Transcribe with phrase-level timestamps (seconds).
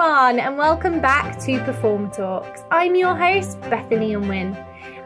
[0.00, 2.64] everyone, and welcome back to Perform Talks.
[2.70, 4.56] I'm your host, Bethany Unwin.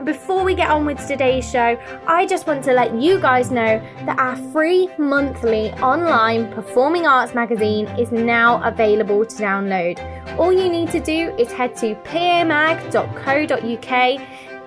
[0.05, 3.81] Before we get on with today's show, I just want to let you guys know
[4.05, 9.99] that our free monthly online performing arts magazine is now available to download.
[10.39, 13.01] All you need to do is head to pamag.co.uk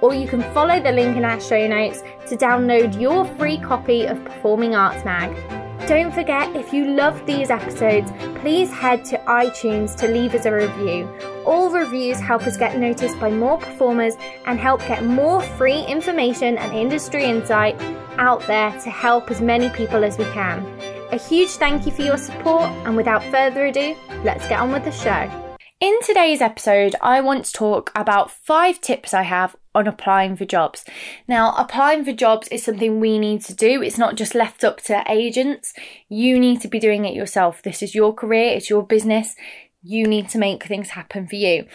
[0.01, 4.05] or you can follow the link in our show notes to download your free copy
[4.05, 5.66] of Performing Arts Mag.
[5.85, 10.51] Don't forget, if you love these episodes, please head to iTunes to leave us a
[10.51, 11.07] review.
[11.45, 16.57] All reviews help us get noticed by more performers and help get more free information
[16.57, 17.79] and industry insight
[18.17, 20.65] out there to help as many people as we can.
[21.11, 24.83] A huge thank you for your support, and without further ado, let's get on with
[24.83, 25.31] the show.
[25.79, 30.45] In today's episode, I want to talk about five tips I have on applying for
[30.45, 30.83] jobs.
[31.27, 33.81] Now, applying for jobs is something we need to do.
[33.83, 35.73] It's not just left up to agents.
[36.09, 37.61] You need to be doing it yourself.
[37.61, 39.35] This is your career, it's your business.
[39.83, 41.67] You need to make things happen for you.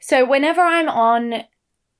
[0.00, 1.44] So, whenever I'm on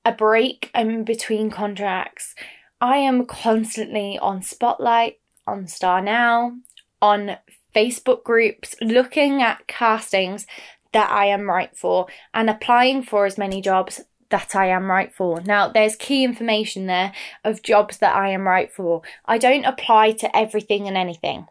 [0.03, 2.33] a break, I'm between contracts,
[2.81, 6.57] I am constantly on Spotlight, on Star Now,
[7.01, 7.37] on
[7.75, 10.45] Facebook groups, looking at castings
[10.93, 14.01] that I am right for and applying for as many jobs
[14.33, 15.39] that I am right for.
[15.41, 17.13] Now, there's key information there
[17.45, 19.01] of jobs that I am right for.
[19.25, 21.47] I don't apply to everything and anything.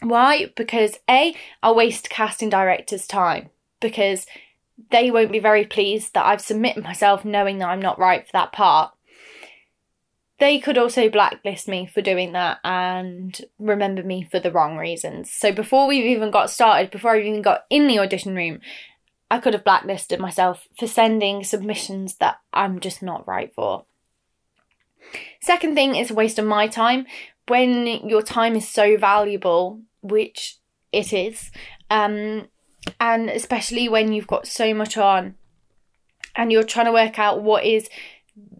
[0.00, 0.52] Why?
[0.56, 3.50] Because A, I'll waste casting directors' time
[3.80, 4.26] because
[4.90, 8.32] they won't be very pleased that I've submitted myself knowing that I'm not right for
[8.32, 8.92] that part
[10.38, 15.32] they could also blacklist me for doing that and remember me for the wrong reasons.
[15.32, 18.60] So before we've even got started, before I've even got in the audition room,
[19.30, 23.84] I could have blacklisted myself for sending submissions that I'm just not right for.
[25.40, 27.06] Second thing is a waste of my time.
[27.48, 30.58] When your time is so valuable, which
[30.92, 31.50] it is,
[31.90, 32.48] um,
[33.00, 35.34] and especially when you've got so much on
[36.34, 37.88] and you're trying to work out what is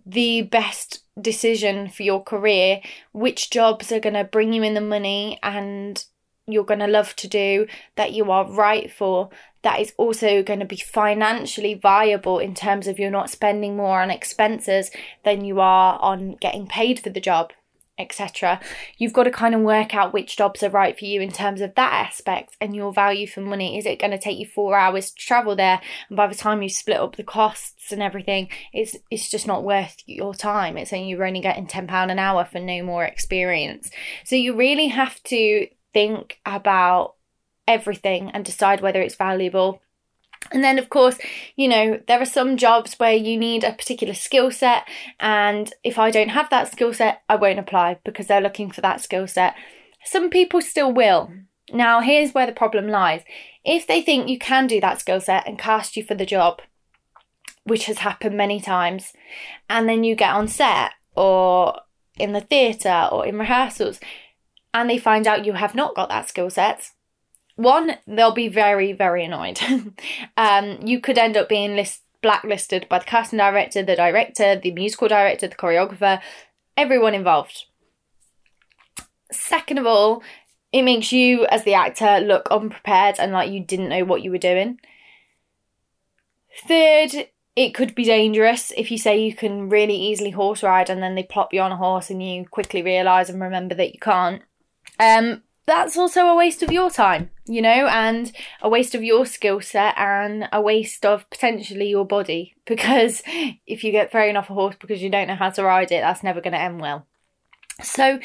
[0.05, 2.81] the best decision for your career,
[3.13, 6.05] which jobs are going to bring you in the money and
[6.47, 9.31] you're going to love to do, that you are right for,
[9.63, 14.01] that is also going to be financially viable in terms of you're not spending more
[14.01, 14.91] on expenses
[15.25, 17.53] than you are on getting paid for the job
[17.99, 18.61] etc.
[18.99, 21.61] You've got to kind of work out which jobs are right for you in terms
[21.61, 23.79] of that aspect and your value for money.
[23.79, 25.81] Is it going to take you four hours to travel there?
[26.09, 29.65] And by the time you split up the costs and everything, it's it's just not
[29.65, 30.77] worth your time.
[30.77, 33.91] It's saying you're only getting ten pound an hour for no more experience.
[34.25, 37.15] So you really have to think about
[37.67, 39.81] everything and decide whether it's valuable
[40.53, 41.19] and then, of course,
[41.57, 44.87] you know, there are some jobs where you need a particular skill set,
[45.19, 48.81] and if I don't have that skill set, I won't apply because they're looking for
[48.83, 49.55] that skill set.
[50.05, 51.33] Some people still will.
[51.73, 53.23] Now, here's where the problem lies.
[53.65, 56.63] If they think you can do that skill set and cast you for the job,
[57.65, 59.13] which has happened many times,
[59.69, 61.81] and then you get on set or
[62.19, 63.99] in the theatre or in rehearsals,
[64.77, 66.93] and they find out you have not got that skill set,
[67.55, 69.59] one, they'll be very, very annoyed.
[70.37, 74.71] um, you could end up being list- blacklisted by the casting director, the director, the
[74.73, 76.21] musical director, the choreographer,
[76.77, 77.65] everyone involved.
[79.33, 80.23] Second of all,
[80.73, 84.31] it makes you as the actor look unprepared and like you didn't know what you
[84.31, 84.79] were doing.
[86.69, 91.03] Third, it could be dangerous if you say you can really easily horse ride and
[91.03, 93.99] then they plop you on a horse and you quickly realise and remember that you
[93.99, 94.43] can't.
[94.99, 98.31] Um, that's also a waste of your time, you know, and
[98.63, 102.55] a waste of your skill set and a waste of potentially your body.
[102.67, 105.93] Because if you get thrown off a horse because you don't know how to ride
[105.93, 107.07] it, that's never going to end well.
[107.81, 108.19] So,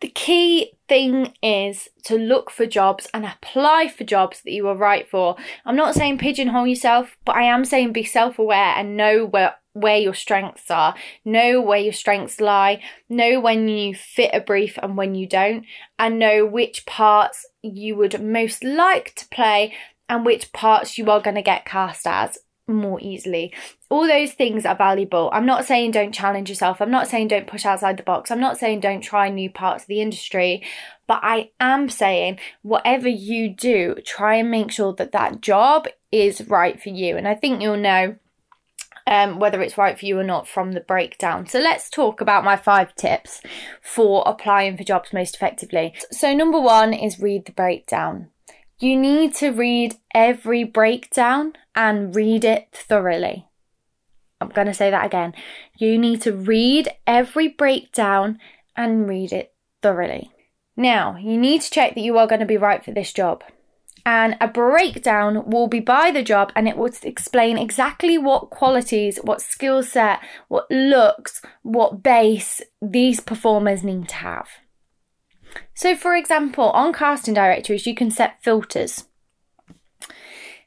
[0.00, 4.76] the key thing is to look for jobs and apply for jobs that you are
[4.76, 5.36] right for.
[5.64, 9.54] I'm not saying pigeonhole yourself, but I am saying be self aware and know where
[9.74, 14.78] where your strengths are, know where your strengths lie, know when you fit a brief
[14.80, 15.66] and when you don't,
[15.98, 19.74] and know which parts you would most like to play
[20.08, 23.52] and which parts you are going to get cast as more easily.
[23.90, 25.30] All those things are valuable.
[25.32, 26.80] I'm not saying don't challenge yourself.
[26.80, 28.30] I'm not saying don't push outside the box.
[28.30, 30.62] I'm not saying don't try new parts of the industry.
[31.06, 36.48] But I am saying whatever you do, try and make sure that that job is
[36.48, 37.16] right for you.
[37.16, 38.16] And I think you'll know
[39.06, 41.46] um, whether it's right for you or not from the breakdown.
[41.46, 43.42] So let's talk about my five tips
[43.82, 45.94] for applying for jobs most effectively.
[46.10, 48.30] So, number one is read the breakdown.
[48.84, 53.48] You need to read every breakdown and read it thoroughly.
[54.42, 55.32] I'm going to say that again.
[55.78, 58.38] You need to read every breakdown
[58.76, 60.32] and read it thoroughly.
[60.76, 63.42] Now, you need to check that you are going to be right for this job.
[64.04, 69.16] And a breakdown will be by the job and it will explain exactly what qualities,
[69.24, 74.48] what skill set, what looks, what base these performers need to have.
[75.74, 79.04] So, for example, on casting directories, you can set filters.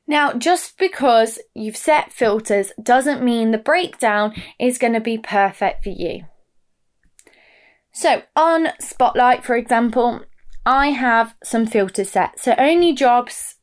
[0.07, 5.83] Now, just because you've set filters doesn't mean the breakdown is going to be perfect
[5.83, 6.25] for you.
[7.91, 10.21] So, on Spotlight, for example,
[10.65, 12.39] I have some filters set.
[12.39, 13.55] So, only jobs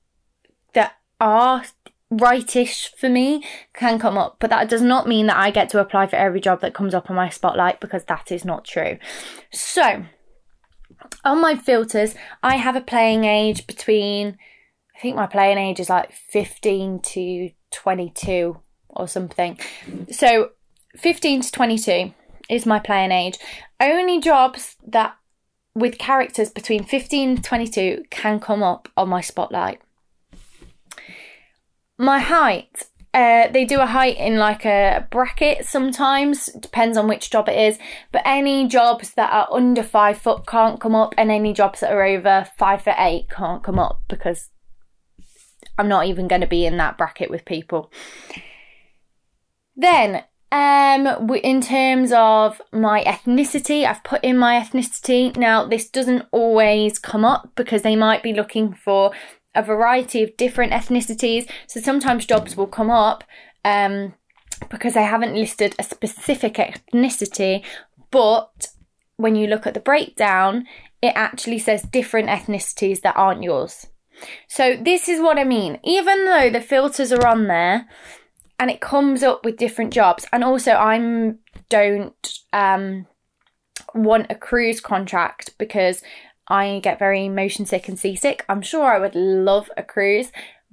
[0.75, 1.65] that are
[2.11, 5.81] rightish for me can come up, but that does not mean that I get to
[5.81, 8.99] apply for every job that comes up on my Spotlight because that is not true.
[9.51, 10.05] So,
[11.25, 14.39] on my filters, I have a playing age between
[14.97, 19.59] I think my playing age is like 15 to 22 or something.
[20.11, 20.51] So
[20.97, 22.15] 15 to 22
[22.49, 23.39] is my playing age.
[23.81, 25.17] Only jobs that
[25.75, 29.81] with characters between 15 and 22 can come up on my spotlight.
[31.99, 32.85] My height,
[33.15, 37.57] uh, they do a height in like a bracket sometimes, depends on which job it
[37.57, 37.79] is.
[38.11, 41.93] But any jobs that are under five foot can't come up, and any jobs that
[41.93, 44.51] are over five foot eight can't come up because
[45.79, 47.93] I'm not even going to be in that bracket with people.
[49.77, 55.37] Then, um, in terms of my ethnicity, I've put in my ethnicity.
[55.37, 59.13] Now, this doesn't always come up because they might be looking for
[59.55, 61.49] a variety of different ethnicities.
[61.67, 63.25] So sometimes jobs will come up
[63.65, 64.15] um,
[64.71, 67.65] because they haven't listed a specific ethnicity,
[68.11, 68.69] but
[69.17, 70.67] when you look at the breakdown,
[71.03, 73.87] it actually says different ethnicities that aren't yours.
[74.49, 75.79] So this is what I mean.
[75.85, 77.87] Even though the filters are on there
[78.59, 83.07] and it comes up with different jobs, and also I'm don't um,
[83.95, 86.03] want a cruise contract because
[86.49, 88.45] I get very motion sick and seasick.
[88.49, 90.31] I'm sure I would love a cruise,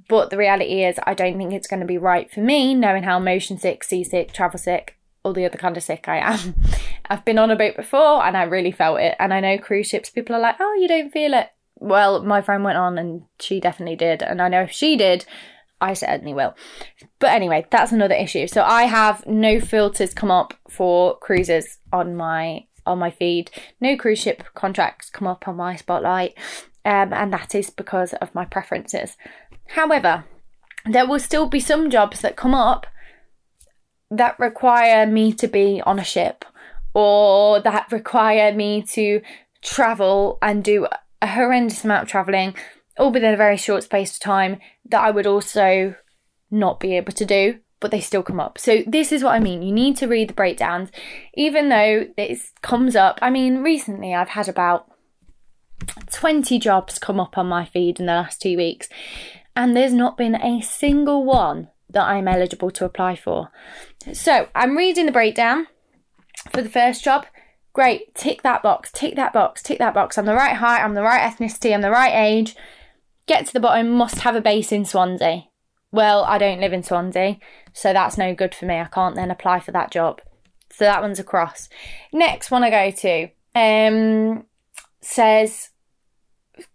[0.07, 3.03] but the reality is I don't think it's going to be right for me, knowing
[3.03, 6.55] how motion sick, seasick, travel sick, all the other kind of sick I am.
[7.09, 9.15] I've been on a boat before and I really felt it.
[9.19, 11.49] And I know cruise ships, people are like, oh, you don't feel it.
[11.75, 14.21] Well, my friend went on and she definitely did.
[14.21, 15.25] And I know if she did,
[15.79, 16.55] I certainly will.
[17.19, 18.47] But anyway, that's another issue.
[18.47, 23.51] So I have no filters come up for cruises on my on my feed.
[23.79, 26.35] No cruise ship contracts come up on my spotlight.
[26.83, 29.15] Um, and that is because of my preferences.
[29.67, 30.25] However,
[30.85, 32.87] there will still be some jobs that come up
[34.09, 36.43] that require me to be on a ship
[36.93, 39.21] or that require me to
[39.61, 40.87] travel and do
[41.21, 42.55] a horrendous amount of travelling,
[42.97, 45.95] all within a very short space of time, that I would also
[46.49, 48.57] not be able to do, but they still come up.
[48.57, 49.61] So, this is what I mean.
[49.61, 50.89] You need to read the breakdowns,
[51.33, 53.19] even though this comes up.
[53.21, 54.89] I mean, recently I've had about
[56.11, 58.87] 20 jobs come up on my feed in the last two weeks,
[59.55, 63.51] and there's not been a single one that I'm eligible to apply for.
[64.13, 65.67] So, I'm reading the breakdown
[66.51, 67.25] for the first job.
[67.73, 70.17] Great, tick that box, tick that box, tick that box.
[70.17, 72.55] I'm the right height, I'm the right ethnicity, I'm the right age.
[73.27, 75.45] Get to the bottom, must have a base in Swansea.
[75.91, 77.37] Well, I don't live in Swansea,
[77.73, 78.79] so that's no good for me.
[78.79, 80.21] I can't then apply for that job.
[80.71, 81.67] So that one's across.
[82.13, 84.45] Next one I go to um,
[85.01, 85.69] says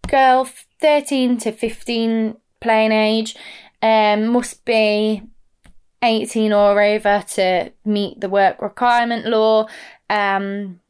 [0.09, 0.49] girl
[0.81, 3.37] 13 to 15 playing age
[3.83, 5.23] um, must be
[6.03, 9.67] 18 or over to meet the work requirement law.
[10.11, 10.81] Um,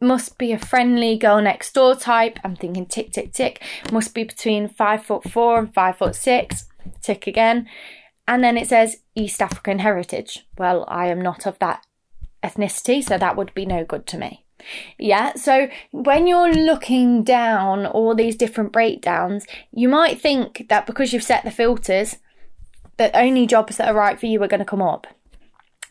[0.00, 2.38] must be a friendly girl next door type.
[2.44, 3.62] I'm thinking tick, tick, tick.
[3.92, 6.67] Must be between five foot four and five foot six.
[7.02, 7.68] Tick again.
[8.26, 10.46] And then it says East African heritage.
[10.58, 11.84] Well, I am not of that
[12.42, 14.44] ethnicity, so that would be no good to me.
[14.98, 21.12] Yeah, so when you're looking down all these different breakdowns, you might think that because
[21.12, 22.16] you've set the filters,
[22.96, 25.06] that only jobs that are right for you are going to come up.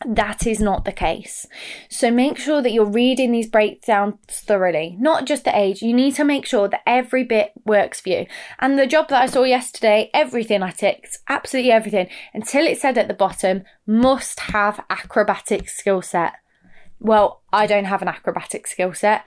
[0.06, 1.46] That is not the case.
[1.88, 5.82] So make sure that you're reading these breakdowns thoroughly, not just the age.
[5.82, 8.26] You need to make sure that every bit works for you.
[8.60, 12.96] And the job that I saw yesterday, everything I ticked, absolutely everything, until it said
[12.96, 16.34] at the bottom, must have acrobatic skill set.
[17.00, 19.24] Well, I don't have an acrobatic skill set,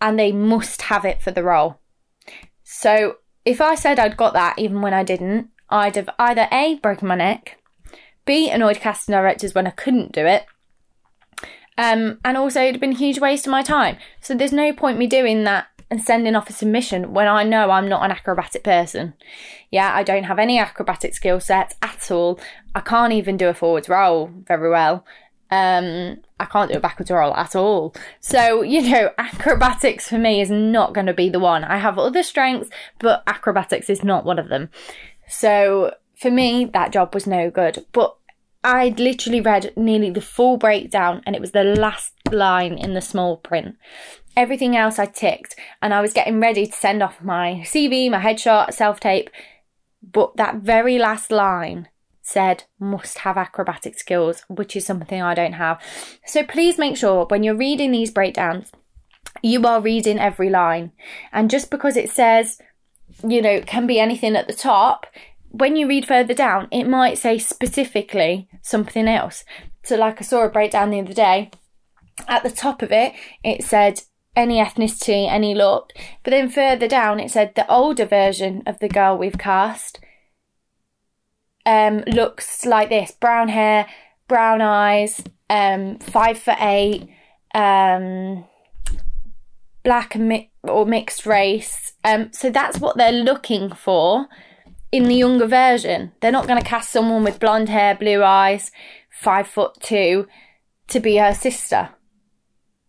[0.00, 1.80] and they must have it for the role.
[2.62, 6.76] So if I said I'd got that even when I didn't, I'd have either A,
[6.76, 7.58] broken my neck,
[8.28, 10.44] B, annoyed casting directors when I couldn't do it.
[11.78, 13.96] Um, and also, it'd been a huge waste of my time.
[14.20, 17.70] So there's no point me doing that and sending off a submission when I know
[17.70, 19.14] I'm not an acrobatic person.
[19.70, 22.38] Yeah, I don't have any acrobatic skill sets at all.
[22.74, 25.06] I can't even do a forwards roll very well.
[25.50, 27.94] Um, I can't do a backwards roll at all.
[28.20, 31.64] So, you know, acrobatics for me is not going to be the one.
[31.64, 32.68] I have other strengths,
[32.98, 34.68] but acrobatics is not one of them.
[35.26, 37.86] So, for me, that job was no good.
[37.92, 38.17] But
[38.64, 43.00] I'd literally read nearly the full breakdown and it was the last line in the
[43.00, 43.76] small print.
[44.36, 48.20] Everything else I ticked and I was getting ready to send off my CV, my
[48.20, 49.30] headshot, self tape.
[50.02, 51.88] But that very last line
[52.22, 55.80] said must have acrobatic skills, which is something I don't have.
[56.26, 58.70] So please make sure when you're reading these breakdowns,
[59.42, 60.92] you are reading every line.
[61.32, 62.60] And just because it says,
[63.26, 65.06] you know, can be anything at the top,
[65.50, 69.44] when you read further down, it might say specifically something else.
[69.84, 71.50] So, like I saw a breakdown the other day,
[72.26, 73.12] at the top of it,
[73.42, 74.00] it said
[74.34, 75.92] any ethnicity, any look.
[76.22, 80.00] But then further down, it said the older version of the girl we've cast
[81.66, 83.86] um, looks like this brown hair,
[84.26, 87.08] brown eyes, um, five foot eight,
[87.54, 88.44] um,
[89.82, 91.92] black mi- or mixed race.
[92.04, 94.28] Um, so that's what they're looking for
[94.90, 96.12] in the younger version.
[96.20, 98.70] They're not going to cast someone with blonde hair, blue eyes,
[99.10, 100.26] five foot two
[100.88, 101.90] to be her sister.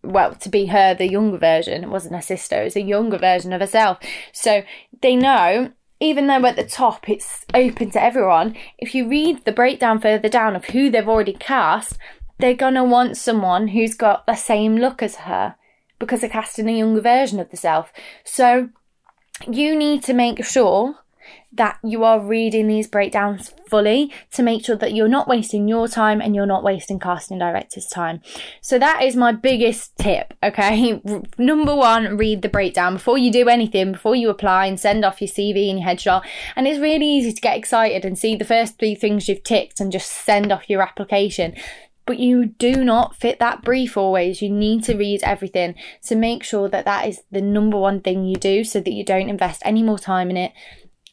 [0.02, 1.84] Well, to be her, the younger version.
[1.84, 3.98] It wasn't her sister, it was a younger version of herself.
[4.32, 4.64] So
[5.02, 9.52] they know even though at the top it's open to everyone, if you read the
[9.52, 11.98] breakdown further down of who they've already cast,
[12.38, 15.56] they're gonna want someone who's got the same look as her
[16.00, 17.92] because they're casting a younger version of the self.
[18.24, 18.70] So
[19.50, 21.00] you need to make sure
[21.52, 25.88] that you are reading these breakdowns fully to make sure that you're not wasting your
[25.88, 28.22] time and you're not wasting casting director's time.
[28.62, 31.02] So that is my biggest tip, okay?
[31.38, 35.22] Number one, read the breakdown before you do anything, before you apply and send off
[35.22, 36.24] your CV and your headshot.
[36.56, 39.80] And it's really easy to get excited and see the first three things you've ticked
[39.80, 41.56] and just send off your application
[42.06, 44.42] but you do not fit that brief always.
[44.42, 45.76] You need to read everything.
[46.02, 49.06] So make sure that that is the number one thing you do so that you
[49.06, 50.52] don't invest any more time in it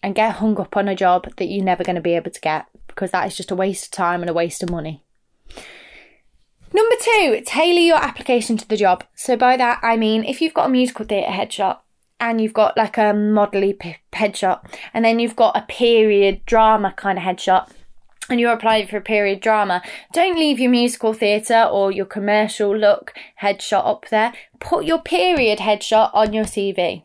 [0.07, 2.41] and get hung up on a job that you're never going to be able to
[2.41, 5.03] get because that is just a waste of time and a waste of money.
[6.73, 9.03] Number two, tailor your application to the job.
[9.17, 11.79] So, by that, I mean if you've got a musical theatre headshot
[12.21, 14.61] and you've got like a modelly p- headshot,
[14.95, 17.69] and then you've got a period drama kind of headshot,
[18.31, 19.83] and you're applying for a period drama,
[20.13, 24.33] don't leave your musical theatre or your commercial look headshot up there.
[24.61, 27.03] Put your period headshot on your CV.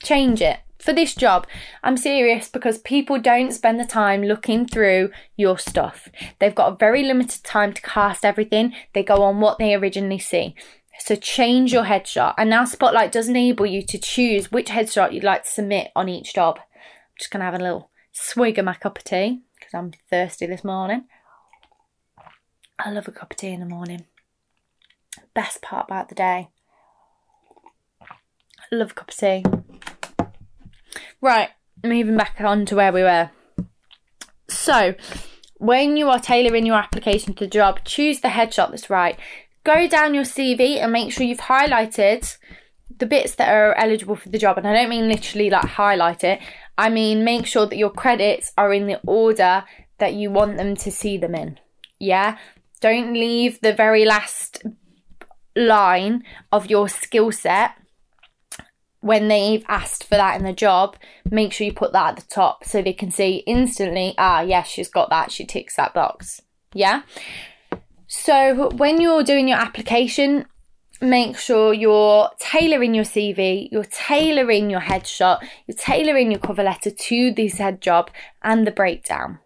[0.00, 1.46] Change it for this job,
[1.82, 6.08] I'm serious because people don't spend the time looking through your stuff.
[6.38, 10.18] They've got a very limited time to cast everything, they go on what they originally
[10.18, 10.54] see.
[10.98, 12.34] So change your headshot.
[12.38, 16.08] And now Spotlight does enable you to choose which headshot you'd like to submit on
[16.08, 16.58] each job.
[16.58, 19.92] I'm just going to have a little swig of my cup of tea because I'm
[20.10, 21.04] thirsty this morning.
[22.78, 24.06] I love a cup of tea in the morning.
[25.34, 26.48] Best part about the day.
[28.00, 29.44] I love a cup of tea.
[31.24, 31.48] Right,
[31.82, 33.30] moving back on to where we were.
[34.50, 34.94] So,
[35.56, 39.18] when you are tailoring your application to the job, choose the headshot that's right.
[39.64, 42.36] Go down your CV and make sure you've highlighted
[42.98, 44.58] the bits that are eligible for the job.
[44.58, 46.40] And I don't mean literally like highlight it,
[46.76, 49.64] I mean make sure that your credits are in the order
[49.96, 51.58] that you want them to see them in.
[51.98, 52.36] Yeah?
[52.82, 54.62] Don't leave the very last
[55.56, 57.76] line of your skill set
[59.04, 60.96] when they've asked for that in the job,
[61.30, 64.48] make sure you put that at the top so they can see instantly, ah, yes,
[64.48, 66.40] yeah, she's got that, she ticks that box.
[66.72, 67.02] Yeah?
[68.06, 70.46] So when you're doing your application,
[71.02, 76.90] make sure you're tailoring your CV, you're tailoring your headshot, you're tailoring your cover letter
[76.90, 78.10] to this head job
[78.42, 79.38] and the breakdown.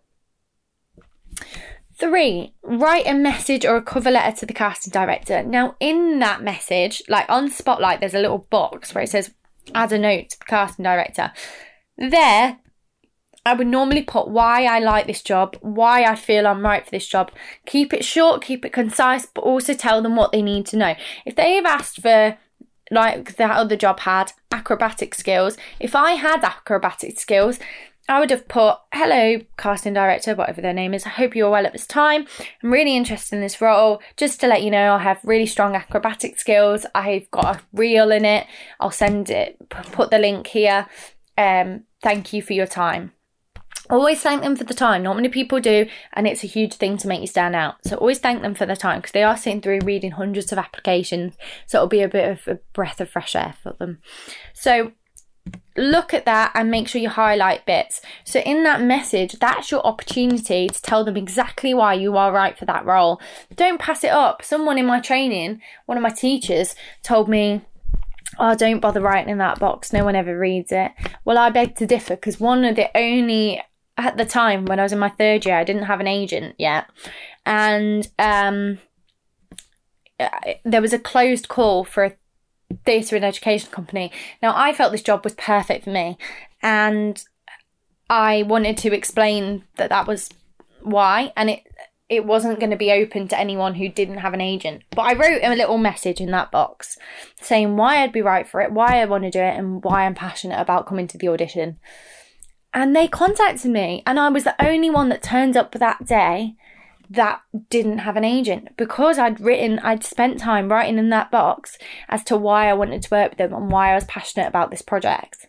[1.97, 5.43] Three, write a message or a cover letter to the casting director.
[5.43, 9.33] Now, in that message, like on Spotlight, there's a little box where it says
[9.75, 11.33] add a note to the casting director.
[11.97, 12.59] There,
[13.45, 16.91] I would normally put why I like this job, why I feel I'm right for
[16.91, 17.31] this job.
[17.67, 20.95] Keep it short, keep it concise, but also tell them what they need to know.
[21.25, 22.37] If they have asked for,
[22.91, 27.59] like that other job had, acrobatic skills, if I had acrobatic skills,
[28.09, 31.05] I would have put, hello, casting director, whatever their name is.
[31.05, 32.27] I hope you're well at this time.
[32.63, 34.01] I'm really interested in this role.
[34.17, 36.87] Just to let you know, I have really strong acrobatic skills.
[36.95, 38.47] I've got a reel in it.
[38.81, 40.87] I'll send it, put the link here.
[41.37, 43.13] Um, thank you for your time.
[43.91, 45.03] Always thank them for the time.
[45.03, 47.77] Not many people do, and it's a huge thing to make you stand out.
[47.85, 50.59] So always thank them for the time because they are sitting through reading hundreds of
[50.59, 51.37] applications.
[51.67, 54.01] So it'll be a bit of a breath of fresh air for them.
[54.53, 54.93] So
[55.79, 58.01] look at that and make sure you highlight bits.
[58.25, 62.59] So, in that message, that's your opportunity to tell them exactly why you are right
[62.59, 63.21] for that role.
[63.55, 64.45] Don't pass it up.
[64.45, 67.63] Someone in my training, one of my teachers, told me,
[68.39, 69.93] Oh, don't bother writing in that box.
[69.93, 70.93] No one ever reads it.
[71.25, 73.61] Well, I beg to differ because one of the only,
[73.97, 76.55] at the time when I was in my third year, I didn't have an agent
[76.57, 76.87] yet.
[77.45, 78.79] And um,
[80.65, 82.13] there was a closed call for a
[82.85, 84.13] theatre and education company.
[84.43, 86.19] Now, I felt this job was perfect for me,
[86.63, 87.23] and
[88.11, 90.29] I wanted to explain that that was
[90.83, 91.63] why, and it
[92.09, 94.83] it wasn't going to be open to anyone who didn't have an agent.
[94.91, 96.97] But I wrote a little message in that box
[97.41, 100.07] saying why I'd be right for it, why I want to do it, and why
[100.07, 101.79] I'm passionate about coming to the audition.
[102.73, 106.55] And they contacted me, and I was the only one that turned up that day
[107.11, 111.79] that didn't have an agent because I'd written, I'd spent time writing in that box
[112.09, 114.71] as to why I wanted to work with them and why I was passionate about
[114.71, 115.47] this project.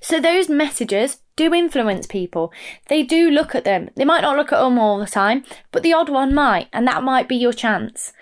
[0.00, 2.52] So those messages do influence people.
[2.88, 3.88] They do look at them.
[3.96, 6.86] They might not look at them all the time, but the odd one might, and
[6.86, 8.12] that might be your chance.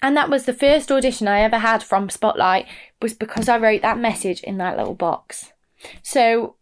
[0.00, 2.66] And that was the first audition I ever had from Spotlight
[3.00, 5.52] was because I wrote that message in that little box.
[6.02, 6.56] So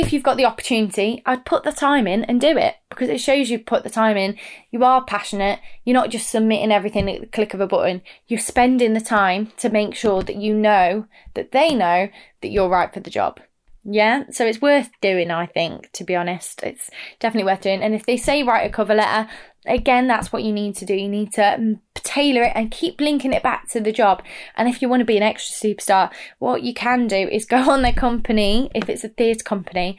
[0.00, 3.20] if you've got the opportunity, I'd put the time in and do it because it
[3.20, 4.36] shows you put the time in.
[4.70, 5.60] You are passionate.
[5.84, 8.02] You're not just submitting everything at the click of a button.
[8.26, 12.08] You're spending the time to make sure that you know that they know
[12.40, 13.40] that you're right for the job.
[13.82, 16.62] Yeah, so it's worth doing, I think, to be honest.
[16.62, 17.82] It's definitely worth doing.
[17.82, 19.30] And if they say write a cover letter,
[19.66, 20.94] again, that's what you need to do.
[20.94, 24.22] You need to mm, tailor it and keep linking it back to the job.
[24.56, 27.58] And if you want to be an extra superstar, what you can do is go
[27.70, 29.98] on their company, if it's a theatre company,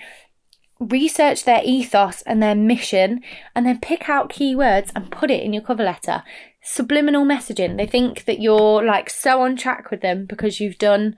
[0.80, 3.22] research their ethos and their mission,
[3.56, 6.24] and then pick out keywords and put it in your cover letter.
[6.64, 7.78] Subliminal messaging.
[7.78, 11.16] They think that you're like so on track with them because you've done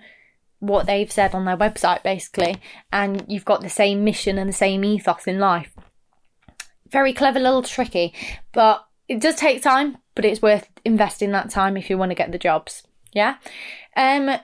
[0.59, 2.55] what they've said on their website basically
[2.93, 5.75] and you've got the same mission and the same ethos in life
[6.93, 8.13] very clever little tricky
[8.53, 12.15] but it does take time but it's worth investing that time if you want to
[12.15, 12.83] get the jobs
[13.13, 13.35] yeah?
[13.95, 14.37] Um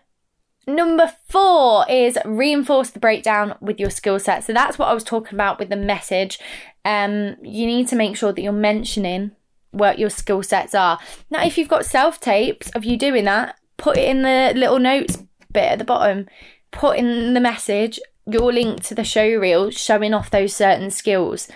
[0.67, 4.43] number four is reinforce the breakdown with your skill set.
[4.43, 6.39] So that's what i was talking about with the message.
[6.85, 9.31] Um you need to make sure that you're mentioning
[9.71, 10.99] what your skill sets are.
[11.29, 14.77] Now if you've got self tapes of you doing that put it in the little
[14.77, 15.17] notes
[15.51, 16.27] bit at the bottom,
[16.71, 21.47] put in the message your link to the show reel showing off those certain skills.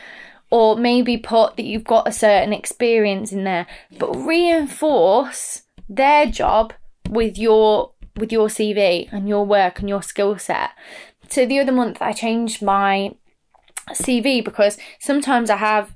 [0.56, 3.66] Or maybe put that you've got a certain experience in there,
[3.98, 6.74] but reinforce their job
[7.10, 10.70] with your with your CV and your work and your skill set.
[11.28, 13.16] So the other month I changed my
[13.90, 15.96] CV because sometimes I have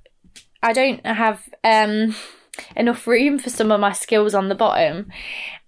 [0.63, 2.15] I don't have um
[2.75, 5.11] enough room for some of my skills on the bottom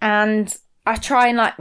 [0.02, 1.54] and I try and like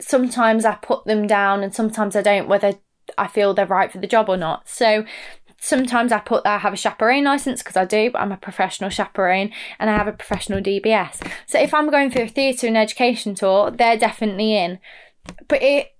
[0.00, 2.74] sometimes I put them down and sometimes I don't, whether
[3.18, 4.68] I feel they're right for the job or not.
[4.68, 5.04] So
[5.60, 8.36] sometimes I put that I have a chaperone license because I do, but I'm a
[8.36, 11.24] professional chaperone and I have a professional DBS.
[11.46, 14.78] So if I'm going for a theatre and education tour, they're definitely in.
[15.46, 15.94] But it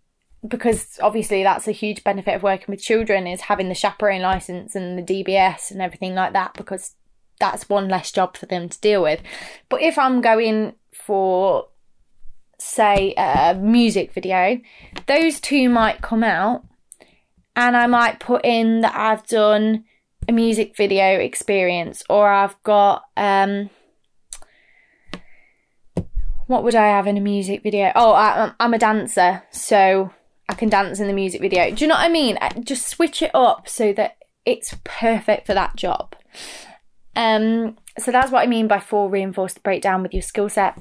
[0.48, 4.74] because obviously that's a huge benefit of working with children is having the chaperone license
[4.74, 6.94] and the DBS and everything like that because
[7.38, 9.20] that's one less job for them to deal with.
[9.68, 11.66] But if I'm going for
[12.58, 14.60] say, a music video,
[15.06, 16.64] those two might come out,
[17.56, 19.84] and I might put in that I've done
[20.28, 23.70] a music video experience, or I've got um,
[26.46, 27.92] what would I have in a music video?
[27.94, 30.12] Oh, I, I'm a dancer, so
[30.48, 31.70] I can dance in the music video.
[31.70, 32.38] Do you know what I mean?
[32.64, 36.16] Just switch it up so that it's perfect for that job.
[37.14, 40.78] Um, so that's what I mean by four reinforced breakdown with your skill set.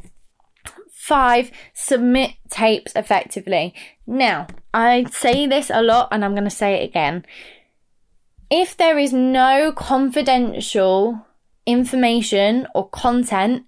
[1.10, 3.74] Five, submit tapes effectively.
[4.06, 4.46] Now,
[4.76, 7.26] I say this a lot and I'm going to say it again.
[8.52, 11.26] If there is no confidential
[11.66, 13.64] information or content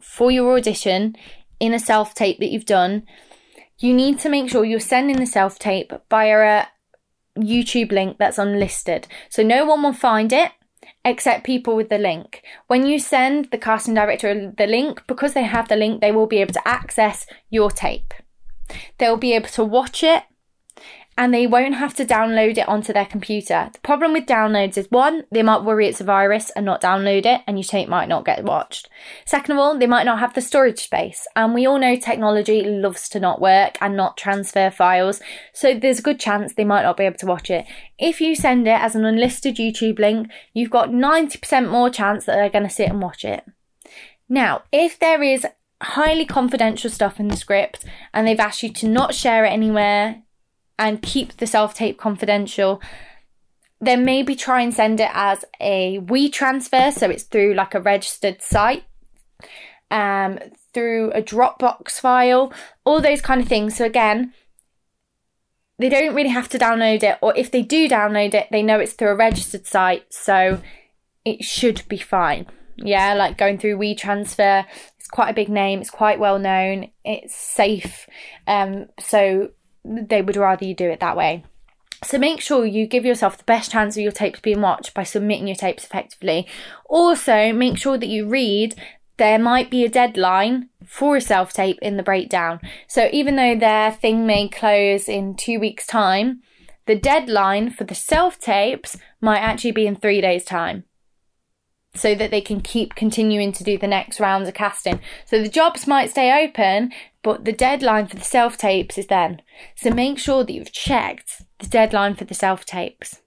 [0.00, 1.14] for your audition
[1.60, 3.06] in a self tape that you've done,
[3.78, 6.66] you need to make sure you're sending the self tape via
[7.36, 9.06] a YouTube link that's unlisted.
[9.28, 10.50] So no one will find it
[11.04, 12.42] except people with the link.
[12.66, 16.26] When you send the casting director the link, because they have the link, they will
[16.26, 18.14] be able to access your tape.
[18.98, 20.22] They'll be able to watch it
[21.16, 23.70] and they won't have to download it onto their computer.
[23.72, 27.24] The problem with downloads is one, they might worry it's a virus and not download
[27.24, 28.88] it, and your tape might not get watched.
[29.24, 32.62] Second of all, they might not have the storage space, and we all know technology
[32.62, 35.20] loves to not work and not transfer files,
[35.52, 37.64] so there's a good chance they might not be able to watch it.
[37.98, 42.34] If you send it as an unlisted YouTube link, you've got 90% more chance that
[42.34, 43.44] they're going to sit and watch it.
[44.28, 45.46] Now, if there is
[45.80, 50.22] highly confidential stuff in the script and they've asked you to not share it anywhere
[50.78, 52.80] and keep the self tape confidential,
[53.80, 58.42] then maybe try and send it as a WeTransfer, so it's through like a registered
[58.42, 58.84] site,
[59.90, 60.38] um,
[60.72, 62.52] through a Dropbox file,
[62.84, 63.76] all those kind of things.
[63.76, 64.32] So again,
[65.78, 68.78] they don't really have to download it, or if they do download it, they know
[68.80, 70.60] it's through a registered site, so
[71.24, 72.46] it should be fine.
[72.76, 74.64] Yeah, like going through WeTransfer,
[74.98, 78.08] it's quite a big name, it's quite well known, it's safe,
[78.46, 79.50] um, so
[79.84, 81.44] they would rather you do it that way.
[82.02, 85.04] So make sure you give yourself the best chance of your tapes being watched by
[85.04, 86.46] submitting your tapes effectively.
[86.88, 88.74] Also, make sure that you read
[89.16, 92.60] there might be a deadline for a self tape in the breakdown.
[92.88, 96.42] So even though their thing may close in two weeks' time,
[96.86, 100.84] the deadline for the self tapes might actually be in three days' time.
[101.96, 105.00] So that they can keep continuing to do the next rounds of casting.
[105.26, 109.42] So the jobs might stay open, but the deadline for the self tapes is then.
[109.76, 113.20] So make sure that you've checked the deadline for the self tapes.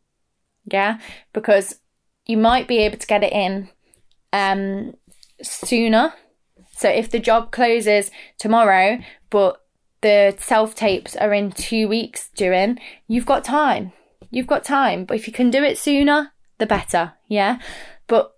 [0.66, 1.00] Yeah?
[1.32, 1.80] Because
[2.26, 3.70] you might be able to get it in
[4.34, 4.96] um,
[5.42, 6.14] sooner.
[6.76, 9.00] So if the job closes tomorrow,
[9.30, 9.62] but
[10.02, 13.94] the self tapes are in two weeks doing, you've got time.
[14.30, 15.06] You've got time.
[15.06, 17.14] But if you can do it sooner, the better.
[17.28, 17.60] Yeah.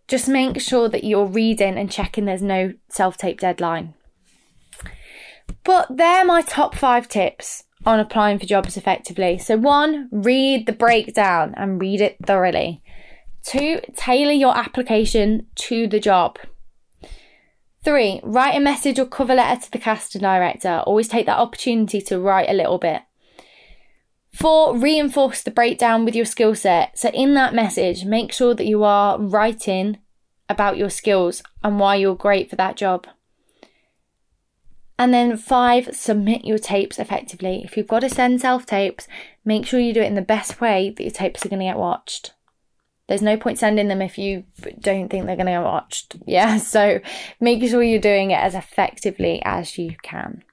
[0.10, 3.94] Just make sure that you're reading and checking there's no self tape deadline.
[5.64, 9.38] But they're my top five tips on applying for jobs effectively.
[9.38, 12.82] So, one, read the breakdown and read it thoroughly.
[13.46, 16.40] Two, tailor your application to the job.
[17.86, 20.84] Three, write a message or cover letter to the casting director.
[20.88, 23.04] Always take that opportunity to write a little bit.
[24.40, 26.98] Four, reinforce the breakdown with your skill set.
[26.98, 29.98] So, in that message, make sure that you are writing
[30.48, 33.06] about your skills and why you're great for that job.
[34.98, 37.64] And then five, submit your tapes effectively.
[37.66, 39.10] If you've got to send self tapes,
[39.44, 41.66] make sure you do it in the best way that your tapes are going to
[41.66, 42.34] get watched.
[43.10, 44.46] There's no point sending them if you
[44.80, 46.16] don't think they're going to get watched.
[46.26, 47.02] Yeah, so
[47.42, 50.44] make sure you're doing it as effectively as you can.